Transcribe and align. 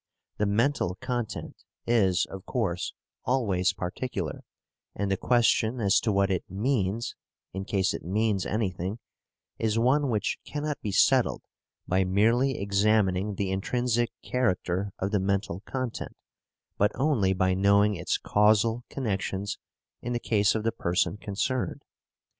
The 0.39 0.47
mental 0.47 0.95
content 0.95 1.63
is, 1.85 2.25
of 2.25 2.43
course, 2.47 2.93
always 3.23 3.71
particular, 3.71 4.41
and 4.95 5.11
the 5.11 5.15
question 5.15 5.79
as 5.79 5.99
to 5.99 6.11
what 6.11 6.31
it 6.31 6.43
"means" 6.49 7.13
(in 7.53 7.65
case 7.65 7.93
it 7.93 8.03
means 8.03 8.47
anything) 8.47 8.97
is 9.59 9.77
one 9.77 10.09
which 10.09 10.39
cannot 10.43 10.81
be 10.81 10.91
settled 10.91 11.43
by 11.87 12.03
merely 12.03 12.57
examining 12.59 13.35
the 13.35 13.51
intrinsic 13.51 14.09
character 14.23 14.91
of 14.97 15.11
the 15.11 15.19
mental 15.19 15.59
content, 15.67 16.17
but 16.79 16.91
only 16.95 17.31
by 17.31 17.53
knowing 17.53 17.93
its 17.95 18.17
causal 18.17 18.83
connections 18.89 19.59
in 20.01 20.13
the 20.13 20.19
case 20.19 20.55
of 20.55 20.63
the 20.63 20.71
person 20.71 21.15
concerned. 21.15 21.83